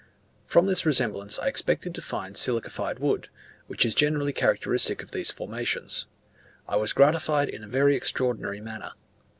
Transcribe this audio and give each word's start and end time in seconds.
From 0.47 0.65
this 0.65 0.83
resemblance 0.83 1.37
I 1.37 1.47
expected 1.47 1.93
to 1.93 2.01
find 2.01 2.33
silicified 2.33 2.97
wood, 2.97 3.29
which 3.67 3.85
is 3.85 3.93
generally 3.93 4.33
characteristic 4.33 5.03
of 5.03 5.11
those 5.11 5.29
formations. 5.29 6.07
I 6.67 6.75
was 6.77 6.91
gratified 6.91 7.49
in 7.49 7.63
a 7.63 7.67
very 7.67 7.95
extraordinary 7.95 8.61
manner. 8.61 8.93